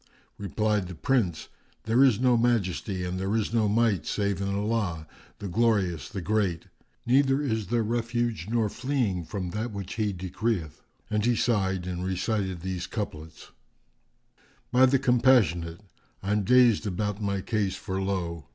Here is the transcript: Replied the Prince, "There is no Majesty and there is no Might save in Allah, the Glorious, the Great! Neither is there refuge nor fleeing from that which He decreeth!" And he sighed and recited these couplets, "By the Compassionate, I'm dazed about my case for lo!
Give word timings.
Replied 0.39 0.87
the 0.87 0.95
Prince, 0.95 1.47
"There 1.83 2.03
is 2.03 2.19
no 2.19 2.35
Majesty 2.35 3.05
and 3.05 3.19
there 3.19 3.35
is 3.35 3.53
no 3.53 3.69
Might 3.69 4.07
save 4.07 4.41
in 4.41 4.49
Allah, 4.51 5.05
the 5.37 5.47
Glorious, 5.47 6.09
the 6.09 6.21
Great! 6.23 6.65
Neither 7.05 7.39
is 7.43 7.67
there 7.67 7.83
refuge 7.83 8.47
nor 8.49 8.67
fleeing 8.67 9.25
from 9.25 9.51
that 9.51 9.69
which 9.71 9.93
He 9.97 10.11
decreeth!" 10.11 10.81
And 11.11 11.23
he 11.23 11.35
sighed 11.35 11.85
and 11.85 12.03
recited 12.03 12.61
these 12.61 12.87
couplets, 12.87 13.51
"By 14.71 14.87
the 14.87 14.97
Compassionate, 14.97 15.81
I'm 16.23 16.41
dazed 16.45 16.87
about 16.87 17.21
my 17.21 17.41
case 17.41 17.75
for 17.75 18.01
lo! 18.01 18.47